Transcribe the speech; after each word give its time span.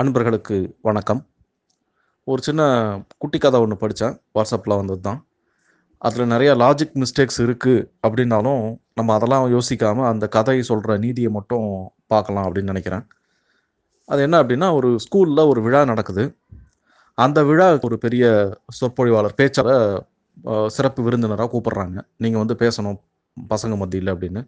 அன்பர்களுக்கு 0.00 0.56
வணக்கம். 0.86 1.20
ஒரு 2.30 2.40
சின்ன 2.46 2.62
குட்டி 3.22 3.38
கதை 3.44 3.58
ஒன்று 3.64 3.76
படித்தேன் 3.80 4.14
வாட்ஸ்அப்பில் 4.36 4.74
வந்தது 4.80 5.00
தான் 5.06 5.18
அதில் 6.06 6.30
நிறைய 6.32 6.50
லாஜிக் 6.62 6.94
மிஸ்டேக்ஸ் 7.02 7.40
இருக்குது 7.44 7.82
அப்படின்னாலும் 8.06 8.62
நம்ம 8.98 9.14
அதெல்லாம் 9.16 9.46
யோசிக்காமல் 9.54 10.08
அந்த 10.10 10.28
கதை 10.36 10.56
சொல்கிற 10.70 10.98
நீதியை 11.04 11.32
மட்டும் 11.38 11.66
பார்க்கலாம் 12.14 12.46
அப்படின்னு 12.46 12.72
நினைக்கிறேன். 12.74 13.04
அது 14.12 14.22
என்ன 14.26 14.42
அப்படின்னா 14.42 14.68
ஒரு 14.78 14.92
ஸ்கூலில் 15.06 15.44
ஒரு 15.52 15.62
விழா 15.66 15.82
நடக்குது. 15.92 16.26
அந்த 17.24 17.38
விழா 17.50 17.68
ஒரு 17.90 17.98
பெரிய 18.06 18.24
சொற்பொழிவாளர் 18.80 19.38
பேச்சால் 19.42 19.74
சிறப்பு 20.78 21.02
விருந்தினராக 21.08 21.50
கூப்பிட்றாங்க. 21.56 21.98
நீங்கள் 22.24 22.44
வந்து 22.44 22.60
பேசணும் 22.64 23.02
பசங்க 23.36 23.74
மத்தியில் 23.84 24.14
அப்படின்னு. 24.16 24.42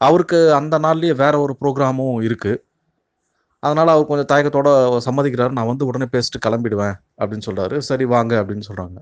அவருக்கு 0.00 0.40
அந்த 0.60 0.76
நாள்லேயே 0.88 1.16
வேற 1.24 1.34
ஒரு 1.46 1.56
ப்ரோக்ராமும் 1.62 2.16
இருக்குது 2.28 2.62
அதனால் 3.64 3.92
அவர் 3.94 4.08
கொஞ்சம் 4.10 4.30
தயக்கத்தோட 4.32 4.68
சம்மதிக்கிறாரு. 5.06 5.52
நான் 5.58 5.70
வந்து 5.72 5.88
உடனே 5.90 6.06
பேசிட்டு 6.14 6.44
கிளம்பிடுவேன் 6.46 6.96
அப்படின்னு 7.20 7.46
சொல்கிறாரு 7.48 7.76
சரி 7.88 8.06
வாங்க 8.14 8.32
அப்படின்னு 8.42 8.66
சொல்கிறாங்க 8.68 8.98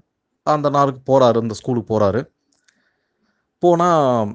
அந்த 0.54 0.68
நாளுக்கு 0.76 1.00
போகிறாரு 1.10 1.42
அந்த 1.44 1.54
ஸ்கூலுக்கு 1.60 1.90
போகிறாரு 1.92 2.20
போனால் 3.62 4.30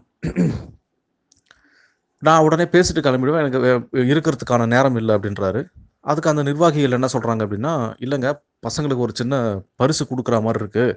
நான் 2.27 2.45
உடனே 2.45 2.65
பேசிட்டு 2.73 3.01
கிளம்பிடுவேன். 3.07 3.45
எனக்கு 3.45 4.13
இருக்கிறதுக்கான 4.13 4.67
நேரம் 4.73 4.97
இல்லை 5.01 5.13
அப்படின்றாரு. 5.17 5.61
அதுக்கு 6.09 6.31
அந்த 6.31 6.43
நிர்வாகிகள் 6.49 6.95
என்ன 6.97 7.07
சொல்கிறாங்க 7.13 7.41
அப்படின்னா 7.45 7.73
இல்லைங்க 8.05 8.29
பசங்களுக்கு 8.65 9.05
ஒரு 9.05 9.13
சின்ன 9.19 9.33
பரிசு 9.81 10.03
கொடுக்குற 10.11 10.37
மாதிரி 10.45 10.61
இருக்குது 10.63 10.95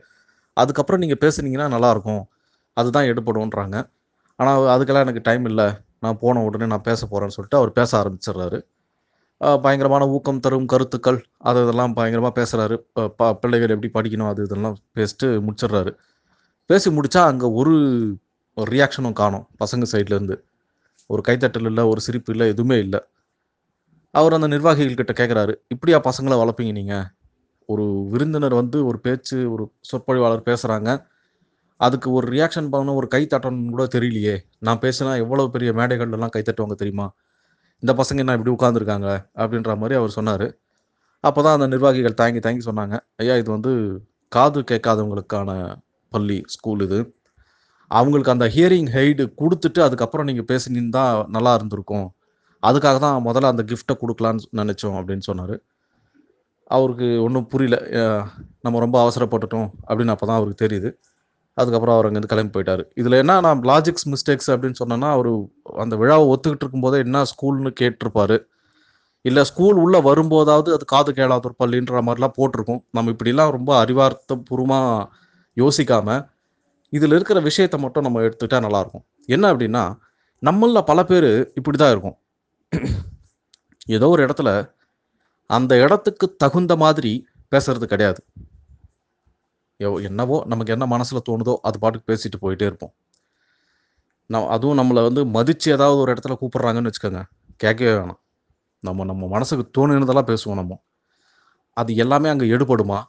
அதுக்கப்புறம் 0.62 1.02
நீங்கள் 1.04 1.20
பேசுனீங்கன்னா 1.24 1.68
நல்லாயிருக்கும். 1.74 2.22
அதுதான் 2.80 3.08
எடுபடும்ன்றாங்க. 3.12 3.76
ஆனால் 4.38 4.68
அதுக்கெல்லாம் 4.74 5.06
எனக்கு 5.06 5.26
டைம் 5.28 5.46
இல்லை. 5.50 5.68
நான் 6.04 6.20
போன 6.22 6.42
உடனே 6.48 6.66
நான் 6.72 6.86
பேச 6.90 7.00
போகிறேன்னு 7.06 7.36
சொல்லிட்டு 7.36 7.60
அவர் 7.60 7.72
பேச 7.78 7.90
ஆரம்பிச்சிடுறாரு. 8.00 8.60
பயங்கரமான 9.64 10.04
ஊக்கம் 10.14 10.40
தரும் 10.44 10.66
கருத்துக்கள் 10.72 11.18
அது 11.48 11.58
இதெல்லாம் 11.64 11.94
பயங்கரமாக 11.98 12.34
பேசுகிறாரு 12.38 12.76
பிள்ளைகள் 13.42 13.74
எப்படி 13.74 13.90
படிக்கணும் 13.96 14.30
அது 14.32 14.40
இதெல்லாம் 14.48 14.76
பேசிட்டு 14.98 15.28
முடிச்சிடுறாரு. 15.46 15.92
பேசி 16.70 16.88
முடித்தா 16.96 17.22
அங்கே 17.30 17.48
ஒரு 17.60 17.74
ரியாக்ஷனும் 18.56 19.16
காணும் 19.20 19.46
பசங்க 19.62 19.84
சைட்லேருந்து 19.92 20.36
ஒரு 21.10 21.22
கைத்தட்டல் 21.28 21.68
இல்லை 21.70 21.84
ஒரு 21.92 22.00
சிரிப்பு 22.06 22.32
இல்லை 22.34 22.46
எதுவுமே 22.54 22.76
இல்லை. 22.84 23.00
அவர் 24.14 24.36
அந்த 24.36 24.48
நிர்வாகிகள் 24.54 25.00
கிட்ட 25.00 25.14
கேட்குறாரு 25.20 25.52
இப்படியா 25.74 25.98
பசங்களை 26.08 26.36
வளர்ப்பீங்க 26.42 26.72
நீங்கள் 26.80 27.06
ஒரு 27.68 27.84
விருந்தினர் 28.12 28.54
வந்து 28.60 28.78
ஒரு 28.90 28.98
பேச்சு 29.06 29.36
ஒரு 29.54 29.64
சொற்பொழிவாளர் 29.90 30.48
பேசுகிறாங்க 30.50 30.90
அதுக்கு 31.80 32.08
ஒரு 32.18 32.26
ரியாக்ஷன் 32.34 32.70
பண்ணணும் 32.72 32.98
ஒரு 33.00 33.08
கை 33.14 33.22
கூட 33.72 33.84
தெரியலையே. 33.96 34.36
நான் 34.66 34.80
பேசினா 34.84 35.12
எவ்வளோ 35.24 35.46
பெரிய 35.54 35.72
மேடைகள்லாம் 35.80 36.18
எல்லாம் 36.18 36.34
கை 36.36 36.42
தட்டுவாங்க 36.46 36.76
தெரியுமா? 36.82 37.06
இந்த 37.82 37.92
பசங்க 38.00 38.22
என்ன 38.24 38.34
இப்படி 38.36 38.52
உட்காந்துருக்காங்க 38.56 39.08
அப்படின்ற 39.40 39.72
மாதிரி 39.80 39.94
அவர் 40.00 40.16
சொன்னார். 40.18 40.46
அப்போ 41.24 41.40
தான் 41.44 41.56
அந்த 41.58 41.66
நிர்வாகிகள் 41.74 42.20
தாங்கி 42.20 42.40
தாங்கி 42.46 42.62
சொன்னாங்க 42.68 42.96
ஐயா 43.22 43.34
இது 43.42 43.50
வந்து 43.56 43.72
காது 44.36 44.60
கேட்காதவங்களுக்கான 44.70 45.50
பள்ளி 46.12 46.38
ஸ்கூல் 46.54 46.82
இது. 46.86 47.00
அவங்களுக்கு 47.90 48.32
அந்த 48.34 48.46
ஹியரிங் 48.54 48.90
ஹெய்டு 48.96 49.24
கொடுத்துட்டு 49.40 49.80
அதுக்கப்புறம் 49.86 50.28
நீங்கள் 50.30 50.48
பேசினீங்கன்னா 50.50 51.04
நல்லா 51.36 51.52
இருந்திருக்கும். 51.58 52.06
அதுக்காக 52.62 52.98
தான் 53.04 53.18
முதல்ல 53.26 53.52
அந்த 53.52 53.62
கிஃப்ட்டை 53.70 53.94
கொடுக்கலான்னு 54.02 54.48
நினச்சோம் 54.60 54.96
அப்படின்னு 55.00 55.24
சொன்னார். 55.30 55.54
அவருக்கு 56.76 57.08
ஒன்றும் 57.26 57.46
புரியல 57.52 57.76
நம்ம 58.64 58.80
ரொம்ப 58.84 58.96
அவசரப்பட்டுட்டோம் 59.04 59.68
அப்படின்னு 59.88 60.14
அப்போ 60.14 60.26
தான் 60.30 60.38
அவருக்கு 60.40 60.64
தெரியுது. 60.64 60.90
அதுக்கப்புறம் 61.60 61.94
அவர் 61.96 62.06
அங்கேருந்து 62.08 62.32
கிளம்பி 62.32 62.52
போயிட்டாரு. 62.54 62.82
இதில் 63.00 63.16
என்ன 63.22 63.34
நான் 63.46 63.60
லாஜிக்ஸ் 63.70 64.06
மிஸ்டேக்ஸ் 64.12 64.50
அப்படின்னு 64.52 64.80
சொன்னேன்னா 64.82 65.08
அவர் 65.16 65.30
அந்த 65.84 65.94
விழாவை 66.02 66.24
ஒத்துக்கிட்டு 66.32 66.64
இருக்கும்போதே 66.64 66.98
என்ன 67.06 67.22
ஸ்கூல்னு 67.32 67.72
கேட்டிருப்பாரு. 67.80 68.36
இல்லை 69.24 69.42
ஸ்கூல் 69.50 69.78
உள்ளே 69.84 69.98
வரும்போதாவது 70.08 70.70
அது 70.76 70.84
காது 70.92 71.10
கேளாத 71.16 71.48
ஒரு 71.48 71.56
பள்ளின்ற 71.62 72.02
மாதிரிலாம் 72.06 72.36
போட்டிருக்கும். 72.38 72.80
நம்ம 72.96 73.12
இப்படிலாம் 73.14 73.54
ரொம்ப 73.56 73.70
அறிவார்த்தபூர்வமாக 73.84 75.08
யோசிக்காம 75.56 76.18
இதில் 76.92 77.14
இருக்கிற 77.16 77.38
விஷயத்த 77.48 77.76
மட்டும் 77.84 78.06
நம்ம 78.06 78.20
எடுத்துக்கிட்டா 78.26 78.60
நல்லாயிருக்கும். 78.66 79.04
என்ன 79.34 79.44
அப்படின்னா 79.52 79.84
நம்மளில் 80.42 80.88
பல 80.90 81.00
பேர் 81.10 81.30
இப்படி 81.58 81.76
தான் 81.78 81.92
இருக்கும். 81.94 82.16
ஏதோ 83.96 84.08
ஒரு 84.14 84.22
இடத்துல 84.26 84.50
அந்த 85.50 85.72
இடத்துக்கு 85.84 86.26
தகுந்த 86.42 86.72
மாதிரி 86.82 87.12
பேசுறது 87.52 87.86
கிடையாது. 87.92 88.20
என்னவோ 89.80 90.44
நமக்கு 90.46 90.72
என்ன 90.72 90.86
மனசில் 90.86 91.26
தோணுதோ 91.28 91.56
அது 91.62 91.78
பாட்டுக்கு 91.78 92.12
பேசிட்டு 92.12 92.38
போயிட்டே 92.40 92.62
இருப்போம். 92.62 92.94
நம் 94.26 94.48
அதுவும் 94.48 94.78
நம்மளை 94.78 95.02
வந்து 95.02 95.26
மதித்து 95.26 95.72
ஏதாவது 95.72 96.00
ஒரு 96.00 96.14
இடத்துல 96.14 96.36
கூப்பிட்றாங்கன்னு 96.40 96.90
வச்சுக்கோங்க. 96.90 97.22
கேட்கவே 97.56 97.92
வேணாம். 97.92 98.20
நம்ம 98.80 99.04
நம்ம 99.04 99.26
மனசுக்கு 99.28 99.64
தோணுனதெல்லாம் 99.78 100.28
பேசுவோம் 100.30 100.54
நம்ம. 100.54 100.82
அது 101.72 101.96
எல்லாமே 101.96 102.28
அங்கே 102.28 102.46
எடுபடுமா? 102.46 103.02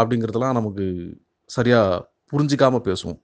அப்படிங்கிறதெல்லாம் 0.00 0.52
நமக்கு 0.52 1.16
சரியாக 1.46 2.10
புரிஞ்சிக்காமல் 2.32 2.86
பேசுவோம். 2.88 3.20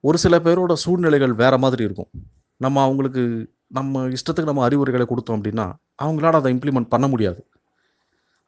ஒரு 0.00 0.18
சில 0.18 0.38
பேரோட 0.38 0.72
சூழ்நிலைகள் 0.72 1.32
வேறு 1.32 1.58
மாதிரி 1.58 1.84
இருக்கும். 1.84 2.10
நம்ம 2.56 2.82
அவங்களுக்கு 2.82 3.50
நம்ம 3.66 4.08
இஷ்டத்துக்கு 4.08 4.44
நம்ம 4.44 4.64
அறிவுரைகளை 4.64 5.06
கொடுத்தோம் 5.06 5.38
அப்படின்னா 5.38 5.66
அவங்களால 6.02 6.32
அதை 6.32 6.54
இம்ப்ளிமெண்ட் 6.54 6.88
பண்ண 6.88 7.08
முடியாது. 7.08 7.44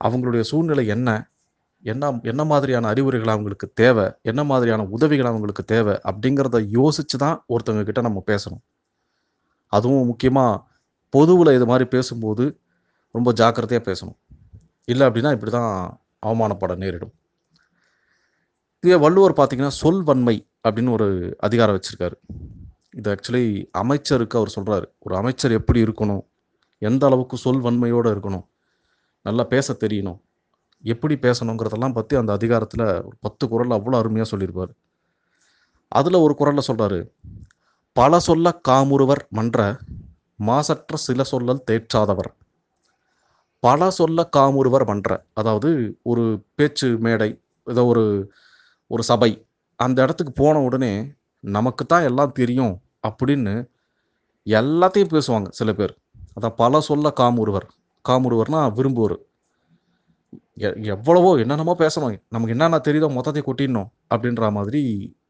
அவங்களுடைய 0.05 0.41
சூழ்நிலை 0.41 0.87
என்ன? 0.87 1.31
என்ன 1.83 2.21
என்ன 2.23 2.45
மாதிரியான 2.45 2.89
அறிவுரைகள் 2.89 3.35
அவங்களுக்கு 3.35 3.73
தேவை 3.73 4.13
என்ன 4.23 4.45
மாதிரியான 4.45 4.85
உதவிகள் 4.85 5.27
அவங்களுக்கு 5.27 5.65
தேவை 5.65 5.95
அப்படிங்கிறத 6.11 6.59
யோசிச்சு 6.79 7.17
தான் 7.19 7.45
ஒருத்தவங்க 7.49 7.85
கிட்ட 7.85 8.01
நம்ம 8.01 8.23
பேசணும். 8.27 8.63
அதுவும் 9.67 10.07
முக்கியமாக 10.07 10.65
பொதுவில் 11.11 11.55
இது 11.55 11.67
மாதிரி 11.67 11.89
பேசும்போது 11.89 12.61
ரொம்ப 13.11 13.33
ஜாக்கிரதையாக 13.33 13.85
பேசணும். 13.91 14.19
இல்லை 14.85 15.07
அப்படின்னா 15.07 15.33
இப்படி 15.33 15.51
தான் 15.51 16.01
அவமானப்பட 16.27 16.77
நேரிடும். 16.77 17.15
இதே 18.81 18.97
வள்ளுவர் 18.97 19.39
பார்த்தீங்கன்னா 19.39 19.75
சொல்வன்மை 19.83 20.37
அப்படின்னு 20.65 20.91
ஒரு 20.91 21.37
அதிகாரம் 21.39 21.79
வச்சுருக்காரு. 21.79 22.17
இது 22.91 23.15
ஆக்சுவலி 23.15 23.69
அமைச்சருக்கு 23.73 24.39
அவர் 24.39 24.55
சொல்கிறாரு 24.57 24.87
ஒரு 24.99 25.17
அமைச்சர் 25.17 25.53
எப்படி 25.53 25.83
இருக்கணும்? 25.83 26.23
எந்த 26.79 27.07
அளவுக்கு 27.07 27.37
சொல்வன்மையோடு 27.45 28.09
இருக்கணும்? 28.15 28.47
நல்லா 29.23 29.45
பேச 29.45 29.77
தெரியணும். 29.81 30.21
எப்படி 30.85 31.15
பேசணுங்கிறதெல்லாம் 31.17 31.97
பற்றி 31.97 32.17
அந்த 32.17 32.33
அதிகாரத்தில் 32.33 32.87
ஒரு 33.09 33.17
பத்து 33.21 33.45
குறள் 33.49 33.77
அவ்வளோ 33.77 33.99
அருமையாக 33.99 34.29
சொல்லியிருப்பார். 34.29 34.73
அதில் 35.93 36.25
ஒரு 36.25 36.35
குரலில் 36.35 36.69
சொல்கிறாரு 36.69 37.01
பல 37.97 38.19
சொல்ல 38.21 38.49
காமுறுவர் 38.69 39.23
மன்ற 39.31 39.61
மாசற்ற 40.41 40.97
சில 41.07 41.23
சொல்லல் 41.31 41.65
தேற்றாதவர். 41.71 42.31
பல 43.63 43.91
சொல்ல 43.91 44.29
காமுறுவர் 44.37 44.85
மன்ற 44.85 45.11
அதாவது 45.35 45.71
ஒரு 46.03 46.25
பேச்சு 46.55 46.89
மேடை 46.99 47.31
ஏதோ 47.67 47.85
ஒரு 47.87 48.05
ஒரு 48.91 49.03
சபை 49.03 49.31
அந்த 49.81 49.99
இடத்துக்கு 50.03 50.33
போன 50.33 50.61
உடனே 50.61 50.93
நமக்கு 51.45 51.85
தான் 51.87 52.03
எல்லாம் 52.03 52.33
தெரியும் 52.33 52.75
அப்படின்னு 53.09 53.55
எல்லாத்தையும் 54.47 55.13
பேசுவாங்க 55.15 55.49
சில 55.51 55.73
பேர். 55.73 55.95
அதான் 56.37 56.57
பல 56.57 56.81
சொல்ல 56.81 57.13
காமுறுவர். 57.21 57.67
காமுறுவர்னா 58.05 58.61
விரும்புவர். 58.79 59.17
எவ்வளவோ 60.95 61.31
என்னென்னமோ 61.43 61.75
பேசணும். 61.79 62.15
நமக்கு 62.35 62.55
என்னென்ன 62.55 62.81
தெரியுதோ 62.89 63.09
மொத்தத்தையும் 63.17 63.49
கொட்டிடணும் 63.49 63.89
அப்படின்ற 64.15 64.51
மாதிரி 64.51 64.83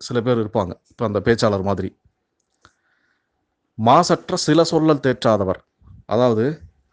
சில 0.06 0.20
பேர் 0.20 0.42
இருப்பாங்க. 0.42 0.72
இப்போ 0.90 1.04
அந்த 1.04 1.20
பேச்சாளர் 1.26 1.68
மாதிரி. 1.70 1.90
மாசற்ற 3.78 4.36
சில 4.46 4.62
சொல்லல் 4.70 5.04
தேற்றாதவர். 5.06 5.60
அதாவது 6.06 6.44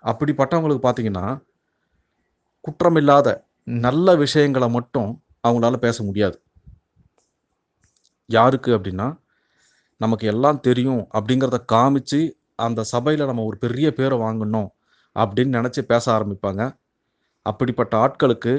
அப்படிப்பட்டவங்களுக்கு 0.03 0.85
பார்த்தீங்கன்னா 0.87 1.25
குற்றமில்லாத 2.67 3.29
நல்ல 3.85 4.15
விஷயங்களை 4.15 4.67
மட்டும் 4.69 5.11
அவங்களால 5.47 5.75
பேச 5.75 5.97
முடியாது. 6.03 6.37
யாருக்கு 8.29 8.71
அப்படின்னா 8.77 9.07
நமக்கு 10.01 10.25
எல்லாம் 10.27 10.59
தெரியும் 10.59 11.03
அப்படிங்கிறத 11.17 11.57
காமிச்சு 11.73 12.19
அந்த 12.55 12.81
சபையில் 12.83 13.29
நம்ம 13.29 13.43
ஒரு 13.43 13.57
பெரிய 13.57 13.87
பேரை 13.93 14.15
வாங்கணும் 14.17 14.69
அப்படின்னு 15.15 15.57
நினச்சி 15.59 15.81
பேச 15.81 16.05
ஆரம்பிப்பாங்க. 16.17 16.63
அப்படிப்பட்ட 17.49 17.93
ஆட்களுக்கு 18.05 18.53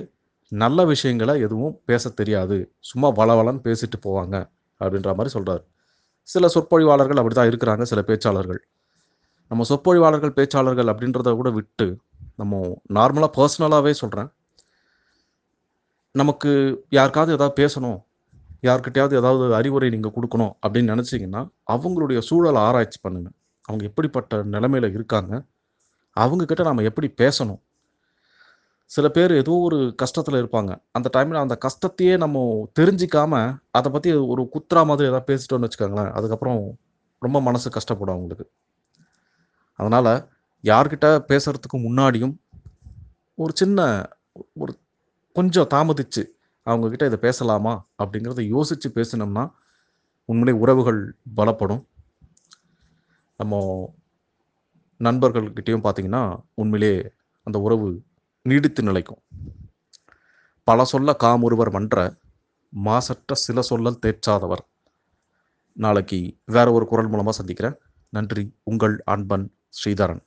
நல்ல 0.52 0.78
விஷயங்களை 0.92 1.34
எதுவும் 1.46 1.74
பேச 1.88 2.10
தெரியாது. 2.20 2.56
சும்மா 2.90 3.08
வளவளன்னு 3.20 3.62
பேசிட்டு 3.68 3.98
போவாங்க 4.06 4.36
அப்படின்ற 4.80 5.12
மாதிரி 5.18 5.32
சொல்கிறார் 5.36 5.62
சில 6.28 6.48
சொற்பொழிவாளர்கள் 6.54 7.20
அப்படி 7.20 7.36
தான் 7.38 7.50
இருக்கிறாங்க 7.50 7.84
சில 7.90 8.00
பேச்சாளர்கள். 8.10 8.60
நம்ம 9.50 9.64
சொற்பொழிவாளர்கள் 9.70 10.36
பேச்சாளர்கள் 10.38 10.90
அப்படின்றத 10.92 11.32
கூட 11.40 11.50
விட்டு 11.58 11.86
நம்ம 12.40 12.62
நார்மலாக 12.98 13.30
பர்சனலாகவே 13.38 13.92
சொல்கிறேன் 14.02 14.30
நமக்கு 16.14 16.50
யாருக்காவது 16.98 17.34
ஏதாவது 17.36 17.54
பேசணும் 17.62 17.98
யார்கிட்டயாவது 18.68 19.14
ஏதாவது 19.20 19.54
அறிவுரை 19.58 19.88
நீங்கள் 19.94 20.14
கொடுக்கணும் 20.16 20.52
அப்படின்னு 20.64 20.92
நினச்சிங்கன்னா 20.94 21.42
அவங்களுடைய 21.74 22.18
சூழலை 22.28 22.60
ஆராய்ச்சி 22.68 22.98
பண்ணுங்க. 23.02 23.28
அவங்க 23.68 23.82
எப்படிப்பட்ட 23.90 24.42
நிலைமையில் 24.54 24.94
இருக்காங்க 24.96 25.32
அவங்கக்கிட்ட 26.16 26.62
நம்ம 26.68 26.84
எப்படி 26.90 27.08
பேசணும் 27.22 27.60
சில 28.90 29.06
பேர் 29.08 29.32
ஏதோ 29.32 29.52
ஒரு 29.68 29.78
கஷ்டத்தில் 30.02 30.40
இருப்பாங்க. 30.40 30.72
அந்த 30.92 31.08
டைமில் 31.16 31.42
அந்த 31.44 31.54
கஷ்டத்தையே 31.66 32.14
நம்ம 32.16 32.42
தெரிஞ்சிக்காம 32.78 33.32
அதை 33.70 33.88
பற்றி 33.92 34.10
ஒரு 34.32 34.42
குத்துறா 34.54 34.82
மாதிரி 34.86 35.08
ஏதாவது 35.08 35.28
பேசிட்டோன்னு 35.30 35.66
வச்சுக்கோங்களேன் 35.66 36.12
அதுக்கப்புறம் 36.12 36.60
ரொம்ப 37.22 37.38
மனசு 37.40 37.68
கஷ்டப்படும் 37.70 38.16
அவங்களுக்கு. 38.16 38.46
அதனால் 39.78 40.12
யார்கிட்ட 40.64 41.06
பேசுகிறதுக்கு 41.30 41.78
முன்னாடியும் 41.86 42.34
ஒரு 43.38 43.52
சின்ன 43.54 43.80
ஒரு 44.54 44.72
கொஞ்சம் 45.36 45.70
தாமதிச்சு 45.74 46.22
அவங்கக்கிட்ட 46.66 47.04
இதை 47.04 47.18
பேசலாமா 47.18 47.74
அப்படிங்கிறத 48.02 48.42
யோசித்து 48.54 48.88
பேசினோம்னா 48.94 49.44
உண்மையிலே 50.28 50.54
உறவுகள் 50.62 51.00
பலப்படும். 51.36 51.82
நம்ம 53.40 53.54
நண்பர்கள்கிட்டயும் 55.00 55.84
பார்த்தீங்கன்னா 55.86 56.22
உண்மையிலே 56.54 56.92
அந்த 57.46 57.58
உறவு 57.58 57.88
நீடித்து 58.46 58.82
நிலைக்கும். 58.82 59.22
பல 60.64 60.84
சொல்ல 60.84 61.16
காமொருவர் 61.18 61.70
மன்ற 61.70 62.14
மாசற்ற 62.68 63.34
சில 63.34 63.60
சொல்லல் 63.70 63.98
தேற்றாதவர். 64.06 64.64
நாளைக்கு 65.72 66.38
வேற 66.44 66.72
ஒரு 66.72 66.86
குரல் 66.86 67.08
மூலமாக 67.08 67.36
சந்திக்கிறேன். 67.36 67.78
நன்றி. 68.08 68.44
உங்கள் 68.62 69.02
அன்பன் 69.04 69.46
ஸ்ரீதரன். 69.68 70.25